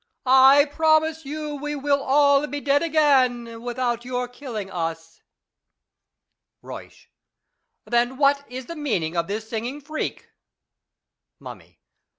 I 0.25 0.65
promise 0.65 1.25
you 1.25 1.53
we 1.57 1.75
will 1.75 2.01
all 2.01 2.47
be 2.47 2.59
dead 2.59 2.81
again 2.81 3.61
without 3.61 4.03
your 4.03 4.27
killing 4.27 4.71
us. 4.71 5.21
Euyscli. 6.63 7.09
Then 7.85 8.17
what 8.17 8.43
is 8.51 8.65
the 8.65 8.75
meaning 8.75 9.15
of 9.15 9.27
this 9.27 9.47
singing 9.47 9.79
freak? 9.79 10.31
Mummy. 11.39 11.77